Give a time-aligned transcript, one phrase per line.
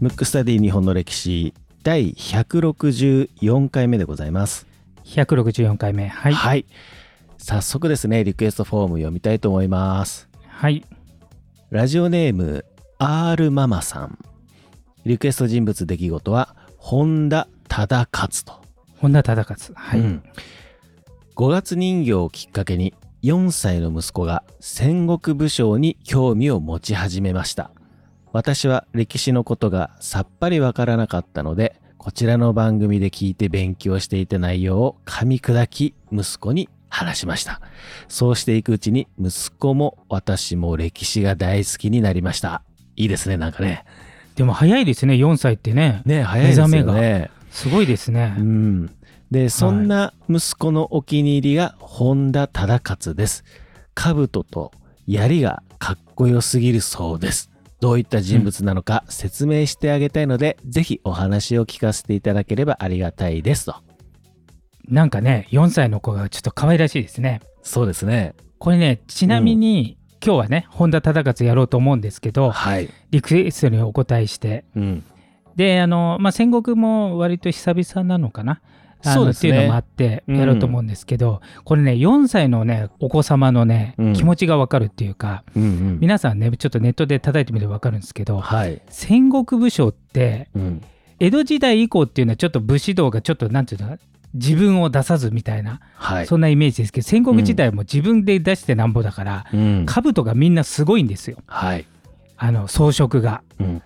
[0.00, 1.52] ムックスタディ日本の歴史
[1.82, 4.66] 第164回目でございます。
[5.04, 6.66] 164回目はいはい。
[7.38, 10.28] 早速ですね、リクエストフォーム読みたいと思います。
[10.48, 10.84] はい
[11.70, 12.64] ラジオネーム
[12.98, 14.18] R ママさん。
[15.04, 18.60] リクエスト人物出来事は本田忠勝と。
[18.98, 20.22] 本田忠勝はい、うん
[21.36, 22.92] 5月人形をきっかけに
[23.22, 27.70] 4歳の息子が戦国武将に興味を持ち始めました。
[28.32, 37.60] 私は歴史のことがさっぱりわからなかったのでこちらの番組で聞いて勉強していた内容を噛み砕き息子に話しました。
[38.08, 42.62] そうしていくうちに息子も私も歴史が大好きになりました。
[42.96, 43.84] いいですねなんかね。
[44.34, 46.00] でも早いですね4歳ってね。
[46.06, 48.90] ね早いですよ目覚ねすごいですね、うん、
[49.30, 53.44] でそんな息子のお気に入りが本田忠勝です。
[53.94, 54.72] 兜と
[55.06, 57.50] 槍がかっこよすぎるそうです。
[57.80, 63.76] どういった人物なのか説明してあげたいので、ぜひお話を聞かせていただければありがたいですと。
[64.88, 68.34] なんかね4歳の子がちょっと可愛らしいですねそうですね。
[68.58, 72.90] これねちなみに、今日はね本田忠勝やろうと思うんですけどはい。
[73.10, 75.04] リクエストにお答えしてうん。
[75.56, 78.60] であの、まあ、戦国も割と久々なのかな
[79.04, 85.98] あのそうですねっていうのもあってやろうと思うんですけど、これね4歳のねお子様のね、うん気持ちがわかるっていうかうんうん。
[86.00, 88.82] 皆さんねちょっとネットで叩いてみればわかるんですけどはい。
[88.88, 90.82] 戦国武将ってうん。
[91.18, 93.98] 江戸時代以降っていうのはちょっと武士道がちょっとなんていうの
[94.34, 96.26] 自分を出さずみたいな、はい。
[96.26, 99.86] そんなイメージですけど戦国時代も自分で出してなんぼだから、うん。
[99.86, 101.86] 兜がみんなすごいんですよはい。
[102.36, 103.42] あの装飾が。
[103.58, 103.82] うん。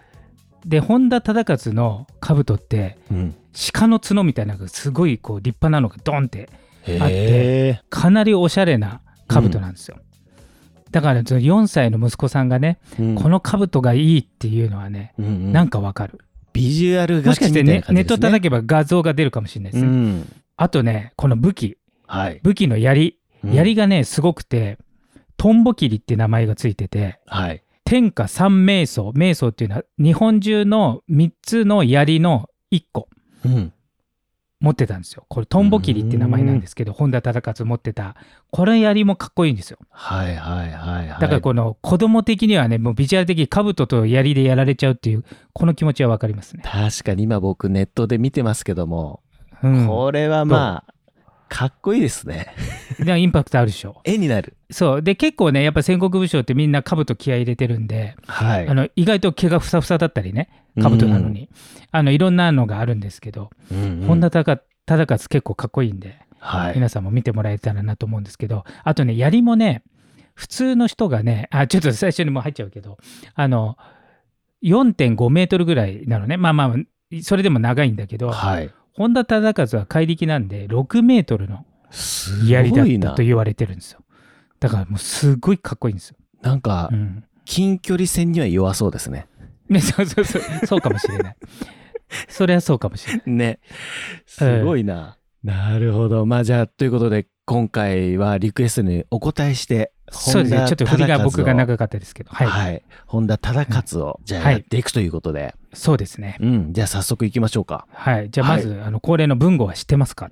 [0.67, 3.35] で本田忠勝の兜ってうん。
[3.73, 6.49] 鹿の角みたいなのがすごいこう立派なのがドンって
[6.83, 9.97] へあってかなりおしゃれな兜なんですよ。
[10.91, 16.21] だからその4歳の息子さんがね、うんこの兜がいいっていうのはね、うんうんなんかわかる。
[16.53, 19.91] ビジュアルがもしかしてねネット叩けば画像が出るかもしれないですね。
[19.91, 20.33] うん。
[20.57, 22.41] あとねこの武器はい。
[22.45, 24.79] 武器の槍うん槍がねすごくて
[25.37, 27.64] トンボ切りって名前がついててはい。
[27.85, 33.09] 天下三名槍名槍っていうのは日本中の3つの槍の1個。
[33.45, 33.73] うん。
[34.61, 35.27] 持ってたんですよ。
[35.29, 38.17] これトンボ切りって名前なんですけど本田忠勝持ってた。
[38.51, 39.79] これ槍もかっこいいんですよ。
[39.91, 41.21] はいはいはいはい。
[41.21, 49.21] だからこの子供的にはねもうビジュアル的に兜と槍でやられちゃうっていうこの気持ちはわかりますね、確かに今僕ネットで見てますけども、
[49.63, 50.94] うん、これはまあ
[51.55, 52.53] かっこいいですね。
[52.99, 54.01] でインパクトあるでしょ。
[54.03, 54.57] 絵になる。
[54.73, 55.03] そう。
[55.03, 58.69] で結構ねやっぱ戦国武将ってみんな兜気合い入れてるんではい。
[58.69, 61.49] あの意外と毛がふさふさだったりね兜なのに、
[61.93, 64.07] あのいろんなのがあるんですけど、うんうん。
[64.09, 66.75] 本田忠忠勝結構かっこいいんで、はい。
[66.75, 69.85] 皆さんも見てもらえたらなと思うんですけどあとね槍もね
[70.35, 72.99] 普通の人がねあちょっと最初にもう入っちゃうけど
[73.37, 73.77] あの
[74.65, 76.37] 4.5メートルぐらいなのね。
[76.37, 84.01] まあまあそれでも長いんだけど、はい本田忠勝は怪力なんで6メートルのす槍だったと言われてるんですよ。
[84.61, 89.27] だからもうすごいかっこいいんですよ、なんかうん、近距離戦には弱そうですね。
[89.69, 91.37] ね、そうそうそう、そうかもしれない。
[92.29, 93.31] それはそうかもしれない。
[93.31, 93.61] ね。
[94.27, 96.27] すごいな、なるほど。
[96.27, 100.67] まあじゃあということで今回はリクエストにお答えしてそうですね。
[100.67, 102.31] ちょっと振りが僕がな長かったですけど。
[102.31, 102.47] はい。
[102.47, 106.37] はい、本田忠勝をじゃあはいやっていくということで、そうですね。
[106.41, 108.31] うんじゃあ早速いきましょうかはい。
[108.31, 110.31] じゃあまず、あの恒例の文豪は知ってますか？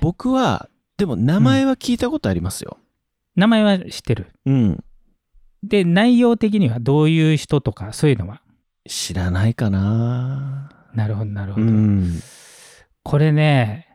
[0.00, 2.78] 僕はでも名前は聞いたことありますよ
[3.36, 4.28] 名前は知ってる。
[4.46, 4.84] うん
[5.62, 8.42] で、内容的にはどういう人とか、そういうのは？
[8.86, 11.70] 知らないかななるほど、なるほうど。
[11.70, 12.20] ん
[13.02, 13.88] これね、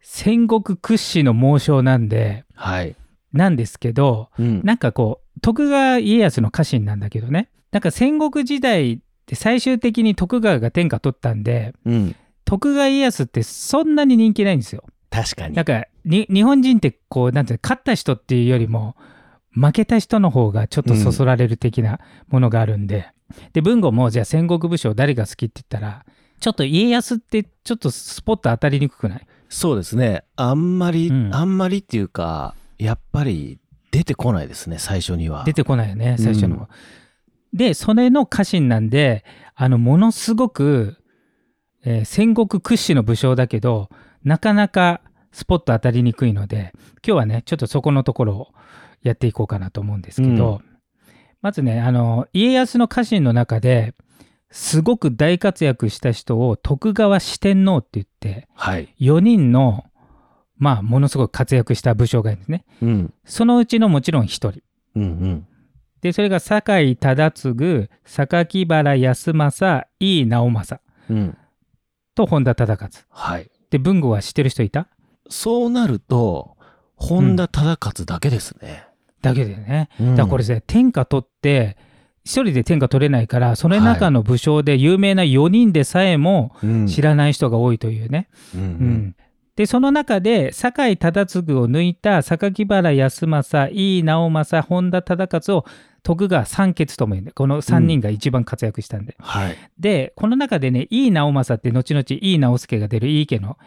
[0.00, 2.94] 戦国屈指の猛将なんで、はい、
[3.32, 14.84] なんですけど、うん、なんかこう、徳川家康の家臣なんだけどね、なんか戦国時代って最終的に徳川が天下取ったんで、うん、徳川家康ってそんなに人気ないんですよ。
[15.10, 15.54] 確かに。
[15.54, 18.96] なんかに日本人ってこうなんて勝った人っていうよりも
[19.52, 23.08] 負けた人の方がちょっとそそられる的なものがあるんで、
[23.52, 26.04] で文豪もじゃあ戦国武将誰が好きって言ったら
[26.40, 29.26] ちょっと家康ってちょっとスポット当たりにくくない？
[29.48, 30.24] そうですね。
[30.36, 31.34] あんまり、うん。
[31.34, 33.58] あんまりっていうかやっぱり
[33.90, 35.44] 出てこないですね最初には。
[35.44, 36.66] 出てこないよね最初の、うん
[37.52, 39.24] でそれの家臣なんで
[39.56, 40.96] あのものすごく、
[41.84, 43.88] えー戦国屈指の武将だけど
[44.22, 45.00] なかなか
[45.32, 46.72] スポット当たりにくいので
[47.04, 48.48] 今日はねちょっとそこのところを
[49.02, 50.62] やっていこうかなと思うんですけど、
[51.42, 53.94] まずねあの家康の家臣の中で
[54.50, 58.94] すごく大活躍した人を徳川四天王って言ってはい。
[59.00, 59.86] 4人の
[60.60, 62.64] まあものすごく活躍した武将がいるんですね。
[62.82, 63.14] うん。
[63.24, 64.52] そのうちのもちろん1人。
[64.94, 65.46] うんうん。
[66.02, 71.36] でそれが酒井忠次榊原康政井伊直政うん。
[72.14, 73.04] と本田忠勝。
[73.08, 73.50] はい。
[73.70, 74.86] で文豪は知ってる人いた？
[75.28, 76.56] そうなると、
[76.96, 78.84] 本田忠勝だけですね。
[79.22, 79.88] だけでね。
[79.98, 80.10] うん。
[80.16, 81.76] だからこれね天下取って
[82.24, 86.86] 一人で天下取れないからその中の武将で有名な4人でさえもうん。
[86.86, 89.16] 知らない人が多いというね、うんううんん
[89.56, 95.64] でその中で酒井忠次を抜いた榊原康政井伊直政本田忠勝を
[96.02, 99.56] 徳川三傑とも言うんでこの3人が一番活躍したんで、はい。
[99.78, 103.58] でこの中でね井伊直政って後々井伊直弼が出る井伊家の、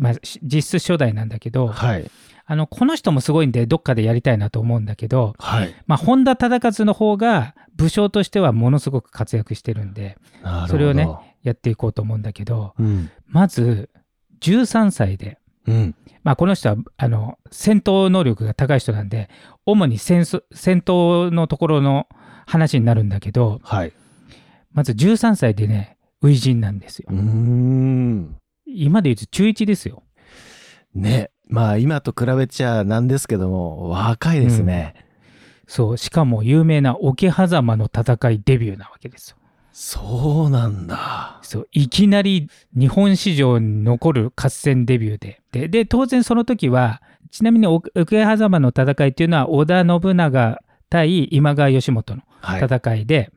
[0.00, 2.10] まあ、し実質初代なんだけどはい。
[2.50, 5.74] あのこの人もすごいんでどっかでやりたいなと思うんだけど、はい。
[5.86, 10.16] まあ、本田忠勝の方が武将としてはものすごく活躍してるんで。
[10.68, 11.08] それをね。
[11.42, 13.10] やっていこうと思うんだけどうん。
[13.26, 13.90] まず
[14.40, 15.94] 13歳で、うん。
[16.24, 19.30] まあ、この人はあの戦闘能力が高い人なんで
[19.64, 22.06] 主に戦争戦闘のところの
[22.46, 23.92] 話になるんだけどはい。
[24.72, 27.16] まず13歳でね初陣なんですようー。
[27.16, 28.36] ん。
[28.66, 30.02] 今で言うと中1ですよ。
[30.94, 31.30] ね。
[31.46, 34.94] まあ今と比べちゃなんですけども、若いですね。
[35.66, 39.36] そうしかも有名な桶狭間の戦いデビューなわけですよ。
[39.80, 41.38] そうなんだ。
[41.42, 50.58] そういきなり日本史上に残る合戦デビューででで当然その時はちなみにお桶狭間の戦いっていうのは織田信長
[50.90, 52.64] 対今川義元のはい。
[52.64, 53.30] 戦いで、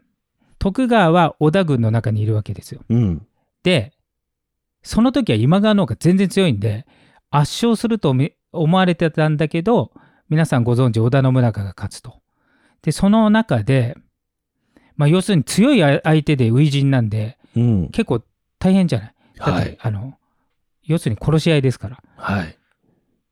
[0.57, 2.81] 徳川は織田軍の中にいるわけですよ。
[2.89, 3.27] うん。
[3.61, 3.93] で
[4.81, 6.87] その時は今川の方が全然強いんで
[7.29, 9.91] 圧勝するとみ思われてたんだけど
[10.27, 12.15] 皆さんご存知織田信長が勝つと。
[12.81, 13.95] でその中で、
[15.01, 17.89] まあ、要するに強い相手で初陣なんでうん。
[17.89, 18.21] 結構
[18.59, 19.13] 大変じゃない？
[19.37, 19.77] だって、はい。
[19.81, 20.13] あの
[20.83, 22.03] 要するに殺し合いですから。
[22.17, 22.57] はい。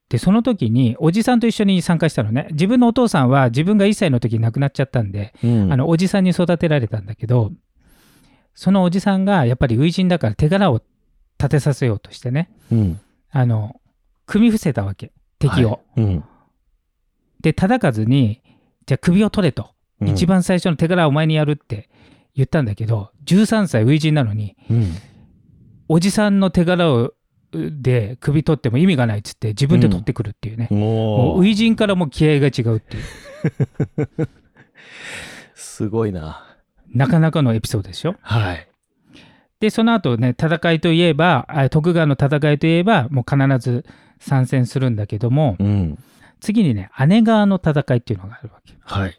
[0.10, 7.51] でその時におじさんと一緒に参加したのね自分のお父さんは自分が1歳の時に亡くなっちゃったんで、うんあのおじさんに育てられたんだけど
[8.56, 10.81] そのおじさんがやっぱり初陣だから手柄を
[11.38, 13.00] 立てさせようとしてねうん。
[13.30, 13.80] あの
[14.25, 15.69] 組み伏せたわけ敵を。
[15.69, 16.24] はいうん。
[17.42, 18.42] で忠勝に
[18.88, 19.69] じゃあ首を取れと、
[20.01, 20.25] うん一。
[20.25, 21.90] 番最初の手柄はお前にやるって
[22.36, 24.94] 言ったんだけど13歳初陣なのにうん。
[25.88, 27.13] おじさんの手柄を
[27.51, 34.30] で首取っても意味がないっつって自分で取ってくるっていうね、もおーう初陣からもう気合が違うっていう
[35.56, 36.45] すごいな。
[36.94, 38.16] なかなかのエピソードでしょ？
[38.22, 38.68] はい。
[39.60, 43.86] でその後ね戦いといえばあ徳川の戦いといえばもう必ず
[44.19, 45.98] 参戦するんだけどもうん。
[46.40, 49.18] 次にね姉川の戦いっていうのがあるわけはい。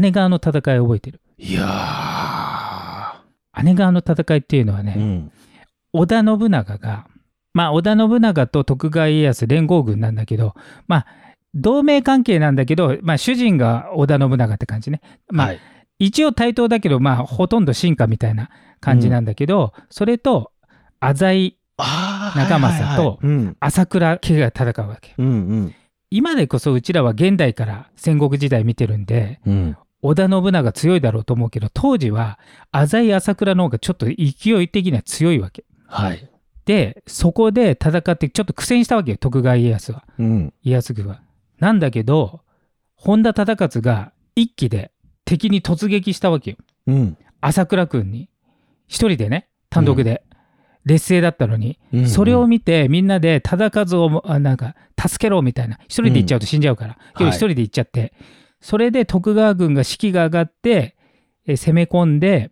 [0.00, 3.22] 姉川の戦い覚えてるいや
[3.62, 5.00] 姉川の戦いっていうのはね、ー。
[5.00, 5.32] うん。
[5.92, 7.06] 織田信長が
[7.52, 10.54] まあ織田信長と徳川家康連合軍なんだけど
[10.86, 11.06] まあ
[11.54, 15.00] 同盟関係なんだけど、まあ、主人が織田信長って感じね、
[15.30, 15.60] まあはい。
[15.98, 18.50] 一応対等だけど、まあ、ほとんど進化みたいな
[18.80, 20.50] 感じなんだけど、それと
[21.00, 21.58] 浅井。
[22.36, 23.20] 仲政と。
[23.60, 25.30] 朝倉家が戦うわけうんう
[25.66, 25.74] ん。
[26.12, 29.76] 今でこそうちらは現代から戦国時代見てるんでうん。
[30.02, 32.38] 織田信長強いだろうと思うけど当時は
[32.72, 36.28] 浅井朝倉の方がちょっと勢い的には強いわけはい。
[36.64, 40.54] でそこで戦ってちょっと苦戦したわけよ徳川家康はうん。
[40.62, 41.22] 家康軍は
[41.58, 42.40] なんだけど
[42.96, 44.90] 本田忠勝が一気で
[45.24, 47.16] 敵に突撃したわけようん。
[47.40, 48.28] 朝倉君に
[48.86, 50.22] 一人でね単独で、
[50.84, 55.78] 劣勢だったのに、うんそれを見てみんなで忠勝をあなんか助けろみたいな。
[55.84, 57.36] 一人で行っちゃうと死んじゃうから、けどはい。
[57.36, 58.12] 一人で行っちゃって、
[58.60, 60.96] それで徳川軍が士気が上がって
[61.46, 62.50] え攻め込んで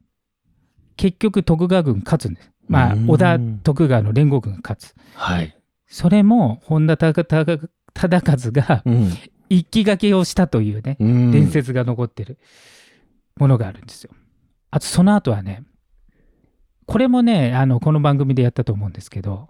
[0.96, 2.50] 結局徳川軍勝つんです。
[2.68, 3.10] まあうん。
[3.10, 4.94] 織田徳川の連合軍が勝つ。
[5.14, 5.56] はい。
[5.86, 9.10] それも本田忠忠勝がうん。
[9.48, 11.30] 一騎掛けをしたというね、うん。
[11.32, 11.48] 伝。
[11.48, 12.38] 説が残ってる
[13.36, 14.10] ものがあるんですよ。
[14.70, 15.64] あとその後はね
[16.90, 19.48] これもねあのこの番組でやったと思うんですけど、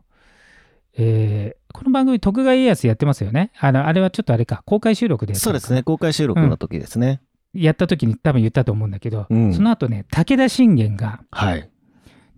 [0.97, 5.83] えーこの番組徳川家康やってますよねあのあれはちょっとあれか公開収録でそうですね。
[5.85, 7.23] 公開収録の時ですね。
[7.55, 11.71] やった時に多分言ったと思うんだけど、うんその後ね武田信玄がはい。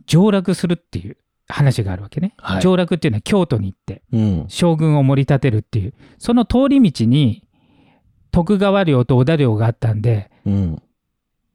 [0.07, 1.17] 上洛するっていう
[1.49, 4.45] 話があるわけね、はい上洛っていうのは京都に行ってうん。
[4.49, 7.43] 将軍を盛り立てるっていうその通り道に
[8.31, 10.83] 徳川領と織田領があったんでうん。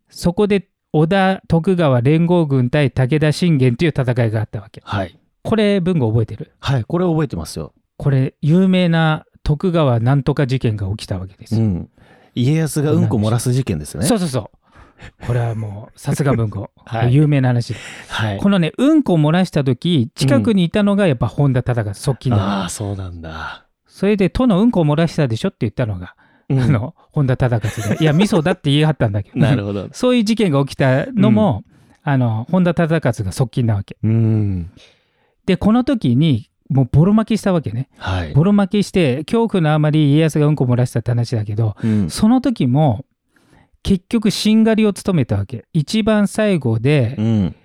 [0.10, 5.18] そこで織田徳川連合軍対武田信玄という戦いがあったわけはい。
[5.44, 6.52] これ文豪覚えてる？
[6.60, 6.84] はい。
[6.84, 7.74] これ覚えてますよ。
[7.98, 11.90] これ有名な徳川なんとか事件が起きたわけですよ、うん。
[12.36, 14.06] 家康がうんこ漏らす事件ですね。
[14.06, 17.80] そうそうそうこれはもうさすが文豪、 はい有名な話で
[18.10, 18.38] はい。
[18.40, 23.68] このねうんこ漏らした時近くにいたのがやっぱ本田忠勝側近だ、ああ、そうなんだ。
[23.86, 29.90] それで「殿うんこ漏らしたでしょ」って言ったのがうんあの本田忠勝がいや味噌だって言い張ったんだけど なるほど。
[29.94, 31.64] そういう事件が起きたのも、
[32.04, 34.72] あの本田忠勝が側近なわけうん。
[35.46, 38.34] でこの時にもうボロ負けしたわけねはい。
[38.34, 42.10] ボロ負けして恐怖のあまり家康がうんこ漏らしたって話だけどうん。
[42.10, 43.06] その時も
[43.84, 47.56] 結局しんがりを務めたわけ一番最後でうん。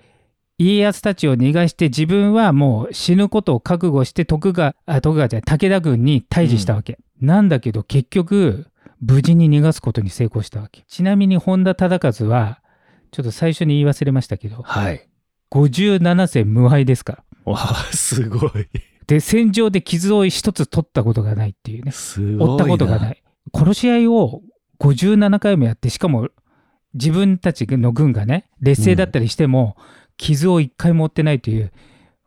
[0.57, 8.67] 家康たちを逃がして自分はもう死ぬことを覚悟して徳川あ徳川じゃない武田軍に対峙したわけ、なんだけど結局
[9.05, 12.61] 無事に逃がすことに成功したわけちなみに本田忠勝は
[13.11, 15.07] ちょっと最初に言い忘れましたけどはい。
[15.51, 18.67] 57戦無敗ですからわあ、すごい。
[19.05, 22.49] で戦場で傷を一つ取ったことがないっていうねすごい。。
[22.49, 24.41] 負ったことがないい殺し合いを
[24.79, 26.29] 57回もやってしかも
[26.93, 29.75] 自分たちの軍がね劣勢だったりしても、
[30.17, 31.71] 傷を一回も負ってないという、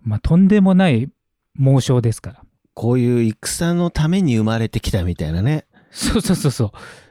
[0.02, 1.09] まあ、とんでもない
[1.54, 2.42] 猛将ですから
[2.75, 5.65] こういう戦のために生まれてきたみたいなね。
[5.90, 6.71] そうそうそうそう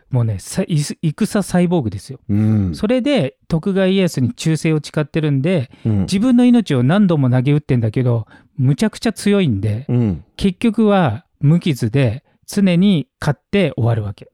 [0.10, 2.76] もうねさい戦サイボーグですようん。
[2.76, 6.00] それで徳川家康に忠誠を誓ってるんでうん。
[6.02, 8.28] 自分の命を何度も投げ打ってんだけど
[8.58, 10.24] むちゃくちゃ強いんでうん。
[10.38, 14.30] 結局は無傷で常に勝って終わるわけ。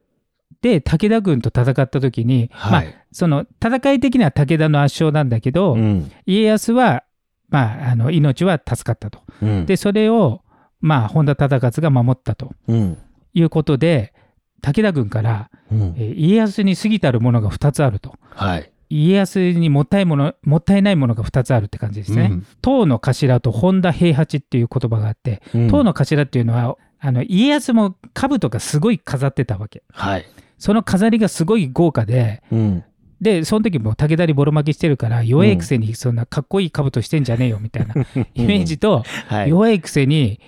[0.61, 2.95] で武田軍と戦った時に、まあはい。
[3.11, 6.11] その戦い的には武田の圧勝なんだけど、うん。
[6.27, 7.03] 家康は、
[7.49, 9.21] まあ、あの命は助かったと。
[9.41, 9.65] うん。
[9.65, 10.43] でそれを、
[10.79, 12.97] まあ、本田忠勝が守ったとうん。
[13.33, 14.13] いうことで
[14.61, 15.81] 武田軍から、うん。
[15.97, 18.15] えー家康に過ぎたるものが2つあると。
[18.29, 18.71] はい。
[18.89, 22.31] 家康にもったいものもったいないものが2つあるって感じですね。
[22.61, 25.69] 唐の頭と本田平八っていう言葉があって、うん。
[25.69, 30.25] 唐の頭っていうのはあの家康も兜がすごい飾ってたわけはい。
[30.59, 32.83] その飾りがすごい豪華でうん。
[33.21, 37.93] でその時も武田にボロ負けしてるから弱いくせにそんなかっこいい兜してんじゃねえよみたいな
[38.33, 39.49] イメージとはい。
[39.49, 40.39] 弱いくせに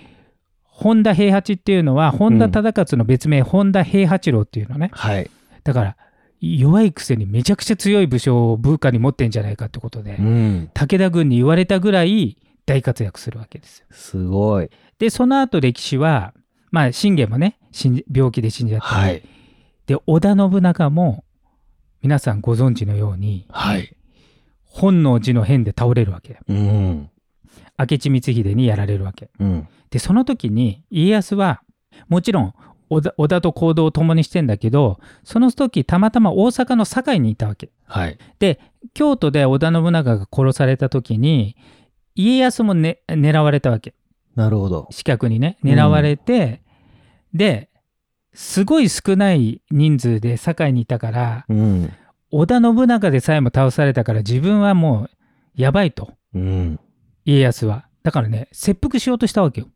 [0.76, 5.30] 本田平八っていうのは本田忠勝の別名本田平八郎っていうのねはい。
[5.62, 5.96] だから
[6.40, 10.70] 弱いくせにめちゃくちゃ強い武将を部下に持ってんじゃないかってことでうん。
[10.74, 14.70] 武田軍に言われたぐらい大活躍するわけですよすごい。
[14.98, 16.34] でその後歴史は
[16.72, 17.56] まあ信玄もね
[18.12, 19.22] 病気で死んじゃったり、はい。
[19.86, 21.24] で織田信長も
[22.02, 23.96] 皆さんご存知のようにはい。
[24.64, 27.10] 本能寺の変で倒れるわけうん。
[27.78, 29.68] 明智光秀にやられるわけうん。
[29.90, 31.62] でその時に家康は
[32.08, 32.54] もちろん
[32.90, 38.18] 織田と行動を共にしてんだけどその時たまたま大阪の堺にいたわけはい。
[38.38, 38.60] で
[38.92, 41.56] 京都で織田信長が殺された時に
[42.14, 43.94] 家康も、ね、狙われたわけ
[44.36, 44.82] なるほど。
[44.90, 46.62] 刺客にね狙われて、
[47.32, 47.70] で
[48.32, 51.92] すごい少ない人数で堺にいたからうん。
[52.30, 55.10] 織田信長でさえも倒されたから自分はもう
[55.54, 56.80] やばいとうん。
[57.24, 59.68] 家康はだからね切腹しようとしたわけよ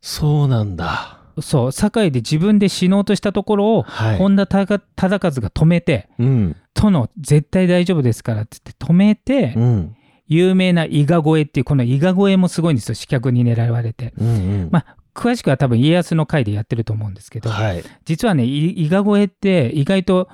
[0.00, 1.18] そうなんだ。
[1.40, 4.16] そう堺で自分で死のうとしたところを、はい。
[4.18, 6.56] 本田忠勝が止めてうん。
[6.74, 9.96] 殿絶対大丈夫ですからって言って止めて、うん。
[10.26, 14.26] 有名な伊賀越えっていうこの伊賀越えもすごいんですよ刺客に狙われてうん。
[14.28, 14.30] う
[14.66, 14.68] ん。
[14.70, 17.84] まあ詳しくは多分家康の回でやってると思うんですけど、はい。
[18.04, 20.28] 実はねい伊賀越えって意外と,、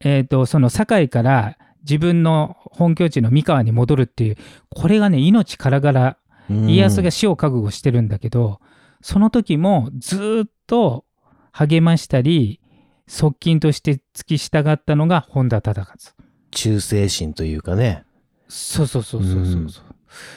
[0.00, 4.36] えー、とその堺から自分の本拠地の三河に戻るっていう
[4.70, 6.18] これがね命からがら
[6.50, 6.68] うん。
[6.68, 8.60] 家康が死を覚悟してるんだけど、
[9.00, 11.04] その時もずーっと
[11.52, 12.60] 励ましたり
[13.06, 16.14] 側近として付き従ったのが本田忠勝。
[16.50, 18.04] 忠誠心というかね。
[18.48, 19.84] そうそうそうそうそう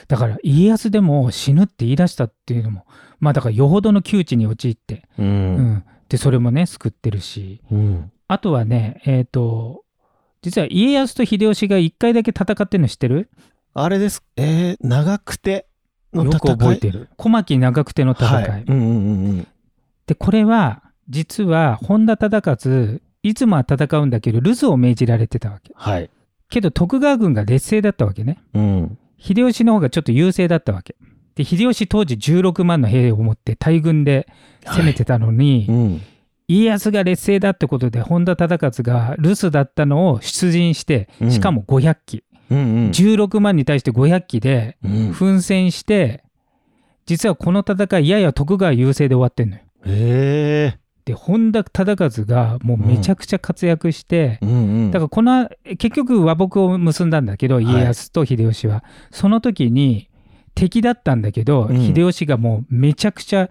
[0.06, 2.84] だから家康でも死ぬって言い出したっていうのも
[3.20, 5.22] まあだからよほどの窮地に陥って、う。
[5.22, 5.56] うん。
[5.56, 7.62] ん、でそれもね救ってるし。
[7.70, 8.12] うん。
[8.28, 9.84] あとはねえっ、と
[10.42, 13.30] 実は家康と秀吉が1回だけ戦ってるの知ってる？
[13.74, 14.22] あれです。
[14.36, 15.66] えー、長くて
[16.12, 16.34] の戦い？
[16.34, 18.64] よく覚えてる小牧長久手の戦い、はい。
[18.66, 19.48] うんうんうんうん。
[20.06, 26.10] でこれは実は本田忠勝いつもは戦うんだけど留守を命じられてたわけはい。
[26.48, 28.98] けど徳川軍が劣勢だったわけねうん。
[29.18, 30.96] 秀吉の方がちょっと優勢だったわけ
[31.36, 34.26] で秀吉当時16万の兵を持って大軍で
[34.66, 36.02] 攻めてたのに、うん。
[36.48, 42.90] 家康が劣勢だってことで本田忠勝が留守だったのを出陣してうんしかも500機、うんうん。
[42.90, 45.12] 16万に対して500機でうん。
[45.12, 46.24] 奮戦して
[47.06, 49.62] 実はこの戦いやや徳川優勢で終わってんのよ。
[51.04, 54.52] で本田忠勝がもうめちゃくちゃ活躍して、うんう
[54.88, 54.90] ん。
[54.92, 60.08] だからこの結局和睦を結んだんだけどい家康と秀吉は、その時に
[60.54, 63.50] 敵だったんだけど、うん秀吉がもうめちゃくちゃ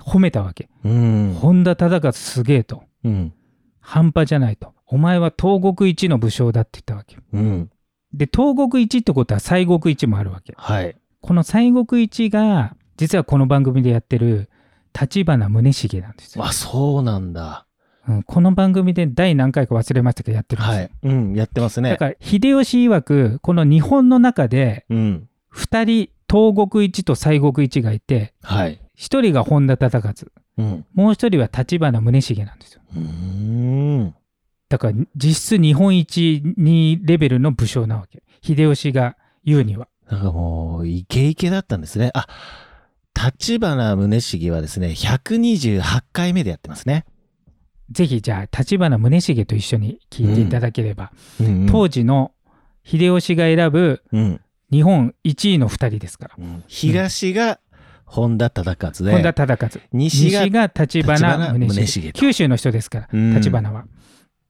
[0.00, 1.36] 褒めたわけ、うん。
[1.40, 3.32] 本田忠勝すげえとうん。
[3.80, 7.70] 半端じゃないとお前は東国一の武将だって言ったわけようん。
[8.12, 10.96] で東国一ってことは西国一もあるわけはい。
[11.20, 14.50] この西国一が実はこの番組でやってる
[14.98, 17.66] 立花宗茂なんですよあ、そうなんだ。
[18.08, 20.80] うんこの番組で第何回か忘れましたけどやってるんですよ。
[20.80, 20.90] はい。
[21.04, 21.90] うん、やってますね。
[21.90, 25.28] だから秀吉曰くこの日本の中でうん。
[25.54, 28.80] 2人東国一と西国一がいてはい。
[29.00, 30.84] 1人が本田忠勝うん。
[30.92, 32.82] もう1人は橘宗茂なんですよ。
[34.68, 38.22] だから実質日本一にレベルの武将なわけ。
[38.42, 39.88] 秀吉が言うには。
[40.10, 42.10] なんかもう、イケイケだったんですね。
[42.14, 42.26] あ、
[43.14, 47.06] 立花宗茂はですね、128回目でやってますね。
[47.90, 52.32] ぜひじゃあ橘宗茂と一緒に聞いていただければ、うんうん当時の
[52.84, 54.40] 秀吉が選ぶうん。
[54.70, 56.34] 日本1位の2人ですから。
[56.38, 57.60] うん東が
[58.10, 59.80] 本田忠勝で、本田忠勝。
[59.92, 62.12] 西が、西が立花宗茂。
[62.12, 63.84] 九州の人ですから、うん立花は。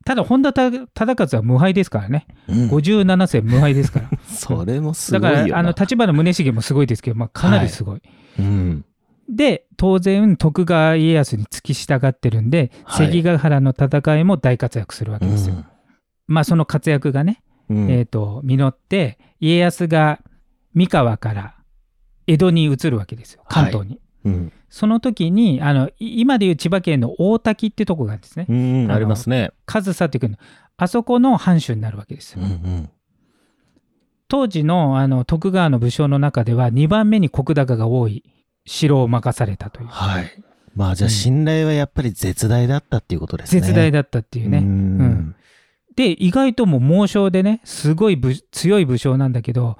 [0.07, 2.27] ただ、本田忠勝は無敗ですからね。
[2.49, 4.11] うん57戦無敗ですから。
[4.27, 5.53] それもすだかごいよな。
[5.53, 8.03] ら、あの、立花宗茂もすごいですけど、まあ、かなりすごい。
[8.39, 8.85] うん。
[9.29, 15.67] で、当然、徳川家康に付き従ってるんで、はい関ヶ原の戦いも大活躍するわけですよ。
[16.27, 20.21] まあ、その活躍がね、うんえっ、と、実って、家康が
[20.75, 21.55] 三河から
[22.31, 23.43] 江戸に移るわけですよ。
[23.49, 24.01] 関東に。
[24.25, 24.53] うん。
[24.69, 28.47] その時に、あの、い今でいう千葉県の大滝ってとこがですね。
[28.49, 29.51] うん、ありますね。
[29.67, 30.37] 上総っていう国
[30.77, 32.43] あそこの藩主になるわけですよ。
[32.43, 32.91] うんうん。
[34.29, 38.23] 当時のあの徳川の武将の中では2番目に石高が多い
[38.65, 39.89] 城を任されたという。
[39.89, 40.31] はい。
[40.77, 43.61] まあじゃあうん信頼はやっぱり絶大だったっていうことですね。
[43.61, 44.59] 絶大だったっていうね。
[44.59, 44.69] うんう
[45.05, 45.37] ん
[45.97, 49.77] で、意外ともう猛将でね、すごい武強い武将なんだけど、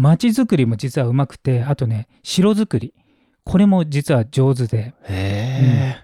[0.00, 2.94] 町づくりも実はうまくて、あとね、城づくり。
[3.44, 5.96] これも実は上手で、へえ。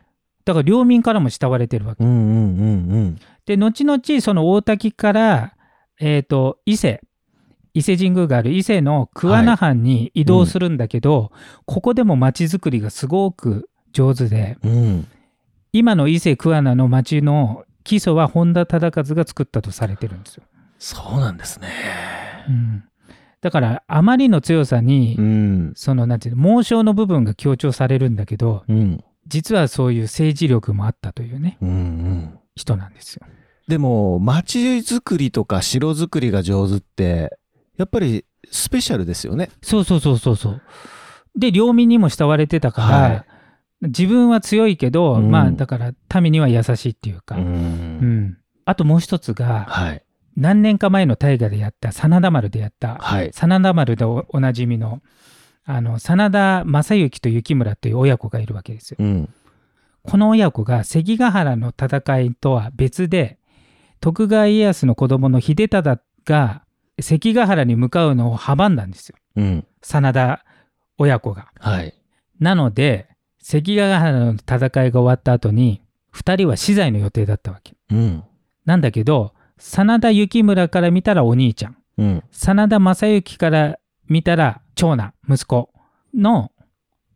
[0.44, 2.04] だから領民からも慕われてるわけ。
[2.04, 5.54] うんうんうんで、後々その大滝から、
[5.98, 7.00] えっ、と、伊勢、
[7.72, 11.30] 伊勢神宮がある伊勢の桑名藩に移動するんだけど、
[11.64, 14.72] ここでも町づくりがすごく上手で、うん。
[14.72, 15.08] うん。
[15.72, 20.42] 今の伊勢桑名の町の基礎は本田忠勝が作ったとされてるんですよ。
[20.78, 21.68] そうなんですね。
[22.48, 22.84] うん、
[23.47, 25.73] だからあまりの強さに、うん。
[25.76, 29.04] そのなんていうの猛将の部分が強調されるんだけどうん。
[29.28, 32.39] 実はそういう政治力もあったというねうんうん。
[32.56, 33.25] 人なんですよ。
[33.69, 37.39] でも、街づくりとか城づくりが上手って、
[37.76, 39.50] やっぱりスペシャルですよね。
[39.63, 40.63] そうそうそうそうそう。
[41.39, 43.25] で領民にも慕われてたから、はい
[43.82, 50.02] 自分は強いけど、うんまあだから民には優しいっていうか、ううんんあともう一つがはい。
[50.36, 53.32] 何年か前の大河でやった真田丸でやったはい。
[53.32, 55.00] 真田丸でおおなじみの
[55.64, 58.96] あの真田正幸と幸村という親子がいるわけですよ。
[59.00, 59.28] うん。
[60.02, 63.38] この親子が関ヶ原の戦いとは別で
[64.00, 66.62] 徳川家康の子供の秀忠が
[67.00, 69.66] 関ヶ原に向かうのを阻んだんですようん。
[69.82, 70.44] 真田
[70.99, 71.49] 親子が。
[71.58, 71.94] はい。
[72.38, 73.08] なので
[73.40, 75.82] 関ヶ原の戦いが終わった後に
[76.14, 77.75] 2人は死罪の予定だったわけ。
[77.90, 78.22] うん。
[78.66, 82.23] なんだけど真田幸村から見たらお兄ちゃんうん。
[82.30, 85.71] 真田正幸から見たら長男息子
[86.14, 86.52] の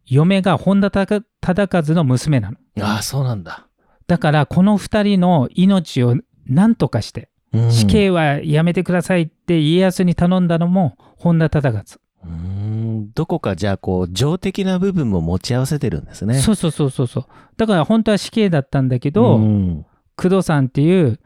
[0.07, 2.57] 嫁が本田忠忠和の娘なの。
[2.81, 3.67] ああ、そうなんだ。
[4.07, 13.13] だからこの2人の命を何とかしてうん死刑はやめてくださいって家康に頼んだのも本田忠勝、うーん。
[13.15, 16.35] どこかじゃあ、こう、情的な部分も持ち合わせてるんですね。
[16.39, 17.27] そうそうそうそうそう
[17.57, 21.19] だから本当は死刑だったんだけど、うん工藤さんっていう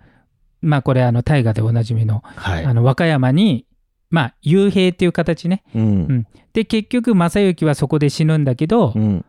[0.64, 2.64] まあこれあの大河でおなじみの,、はい。
[2.64, 3.66] あの和歌山に
[4.10, 5.62] まあ幽閉っていう形ね。
[5.74, 6.26] うん。
[6.52, 9.24] で結局正幸はそこで死ぬんだけど、うん。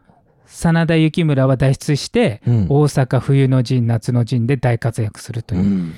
[0.46, 2.66] 真田幸村は脱出して、うん。
[2.70, 5.94] 大阪冬の陣夏の陣で大活躍するという、うん。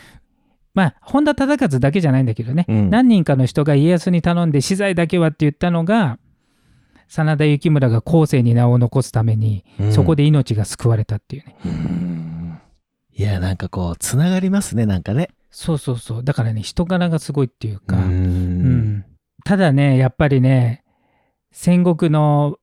[0.74, 2.90] まあ本田忠勝だけじゃないんだけどね、うん。
[2.90, 6.18] 何人かの人が家康に頼んで死罪だけはって言ったのが
[7.08, 9.94] 真田幸村が後世に名を残すために、うん。
[9.94, 11.56] そこで命が救われたっていうね。
[11.66, 12.37] うん
[13.18, 15.30] いや、なんかこう、つながりますね、なんかね。
[15.58, 19.06] そうそうそうだからね人柄がすごいっていうか、ううんん
[19.44, 20.84] ただねやっぱりね
[21.52, 22.60] 戦国の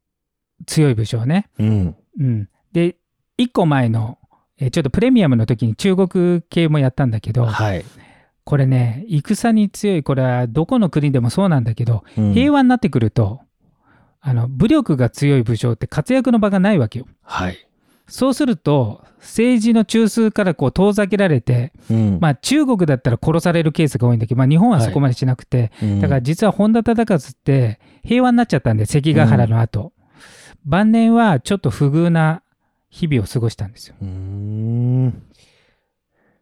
[0.67, 1.97] 強い武将ね、うん。
[2.21, 2.97] うん、で
[3.39, 4.19] 1個前の
[4.59, 7.85] えーちょっとプレミアムの時に中国系もやったんだけどはい。
[8.45, 13.41] これね戦に強いこれはどこの国でもそうなんだけどうん平和になってくると、
[14.21, 17.07] あの武力が強い武将って活躍の場がないわけよ。
[17.23, 17.67] はい。
[18.07, 29.93] そうすると政治の中枢からこう遠ざけられて、うんまあ、中国だったら殺されるケースが多いんだけど、まあ、日本はそこまでしなくて、うんだから実は本田忠勝って平和になっちゃったんで関ヶ原の後、
[30.65, 32.43] 晩年はちょっと不遇な
[32.91, 33.97] 日々を過ごしたんですよ。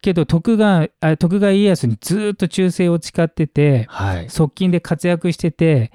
[0.03, 4.31] けど徳川あ徳川家康にずっと忠誠を誓っててはい。
[4.31, 5.93] 側近で活躍してて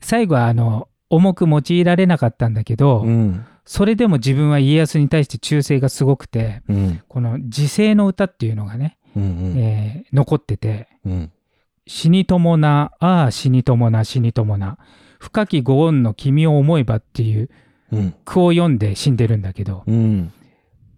[0.00, 3.44] 最後はあの重く用いられなかったんだけど、うん。
[3.72, 7.02] それでも自分は家康に対して忠誠がすごくてうん。
[7.06, 9.58] この自制の歌っていうのがね、うんうん。
[9.58, 11.32] えー残っててうん
[11.86, 14.76] 「死にともなああ死にともな死にともな
[15.20, 17.48] 深きご恩の君を思えば」っていう
[17.92, 18.14] うん。
[18.24, 20.32] 句を読んで死んでるんだけどうん。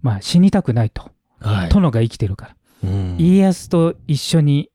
[0.00, 1.68] まあ死にたくないとはい。
[1.68, 2.88] 殿が生きてるから。
[2.90, 3.16] うん。
[3.18, 4.70] 家康と一緒に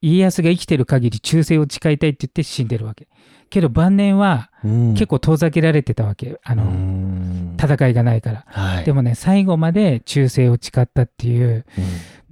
[0.00, 3.06] 家康が生きてる限り忠誠を誓いたいって言って死んでるわけ
[3.54, 4.94] けど晩年はうん。
[4.94, 6.40] 結構遠ざけられてたわけ。
[6.42, 7.56] あうのん。
[7.56, 8.44] 戦いがないから。
[8.48, 8.84] はい。
[8.84, 11.64] でもね最後まで忠誠を誓ったっていう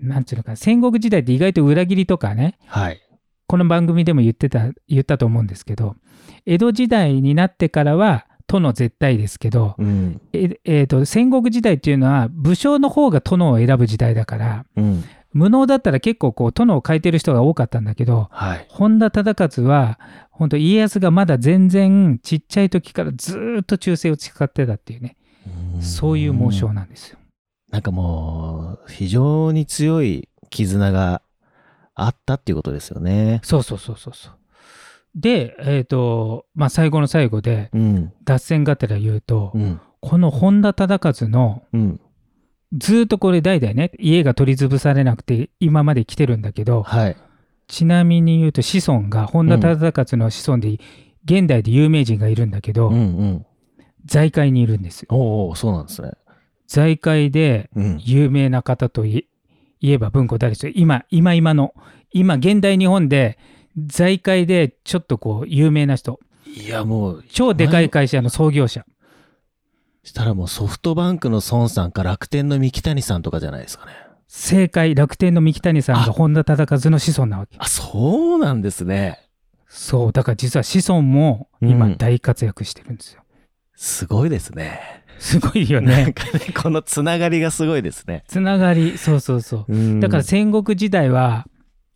[0.00, 0.08] うん。
[0.08, 3.00] なんていうのか戦国時代って意外と裏切りとかねはい。
[3.46, 5.94] この番組でも言ってた言ったと思うんですけど
[6.46, 10.20] 江戸時代になってからは殿絶対ですけど、うん。
[10.32, 18.66] ええーと戦国時代っていうのは武将の方が殿を選ぶ時代だからうん無能だったら結構こう殿を変えてる人が多かったんだけどはい。
[18.68, 19.98] 本田忠勝は
[20.30, 25.16] 本当家康がまだ全然ちっちゃい時からずーっと忠誠を誓ってたっていうね。
[25.80, 27.18] そういう紋章なんですよ。
[27.70, 31.22] なんかもう非常に強い絆が
[31.94, 33.40] あったっていうことですよね。
[33.42, 34.32] そうそうそうそうそう。
[35.14, 38.12] で、えっ、と、まあ、最後の最後でうん。
[38.24, 39.80] 脱線がてら言うと、うん。
[40.00, 42.00] この本田忠勝のうん
[42.76, 47.16] ずーっとこれ代々ね家が取り潰されなくて今まで来てるんだけどはい。
[47.72, 50.78] ちなみに言うと子孫が本田忠勝の子孫で、
[51.24, 53.46] 現代で有名人がいるんだけど、うんうん。
[54.04, 55.08] 財界にいるんですよ。
[55.10, 56.10] おおそうなんですね。
[56.66, 57.98] 財界でうん。
[58.04, 59.26] 有名な方とい
[59.80, 61.74] 言えば文庫誰ですよ今今今の
[62.12, 63.38] 今現代日本で
[63.76, 66.20] 財界でちょっとこう有名な人。
[66.54, 68.84] いやもう超でかい会社の創業者
[70.04, 73.92] したらもうソフトバンクの孫さんか楽天の三木谷さんとかじゃないですかね。
[74.26, 77.56] 正解楽天の三木谷さんがあ本田忠勝の子孫なわけ。
[77.58, 79.20] あそうなんですね。
[79.68, 83.22] そうだから実は子孫も今大活躍してるんですよ、
[83.74, 84.80] すごいですね。
[85.18, 86.02] すごいよね。
[86.02, 88.24] なんかねこのつながりがすごいですね。
[88.26, 89.64] つながりそうそうそう。
[89.68, 90.00] うん。
[90.00, 91.46] だから戦国時代は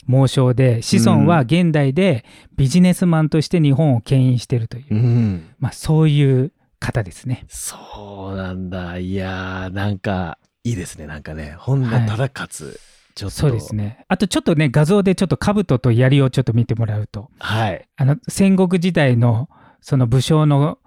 [0.07, 2.25] 猛将で子孫は現代で
[2.57, 5.49] ビジネスマンとして日本を牽引してるという、うん。
[5.59, 7.45] まあそういう方ですね。
[7.49, 8.99] そうなんだ。
[8.99, 11.07] いやーなんかいいですね。
[11.07, 12.81] なんかね本田忠勝、
[13.15, 13.37] ちょっと。
[13.37, 14.05] そうですね。
[14.09, 17.31] あとちょっとね画像でちょっと兜と槍をちょっと見てもらうと。
[17.39, 17.89] はい。
[17.97, 19.49] あの戦国時代の
[19.81, 20.79] その武将の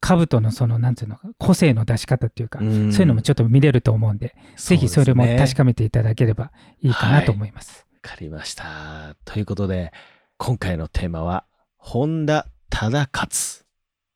[0.00, 2.92] 兜のそのなんていうのか個性の出し方っていうか、うん。
[2.92, 7.86] そういうのもちょっと見れると思うんでぜひそれも確かかめていただければいいかなと思います。
[8.02, 9.14] わかりました。
[9.24, 9.92] ということで
[10.38, 11.44] 今回のテーマは
[11.76, 13.66] 本田忠勝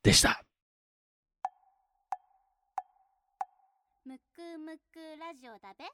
[0.02, 0.43] でした
[5.14, 5.84] くラジオだべ？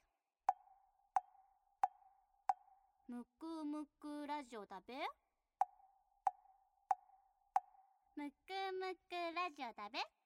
[3.06, 4.94] むくむくラジオだべ？
[8.16, 8.34] むく
[8.80, 10.19] むくラジオだべ？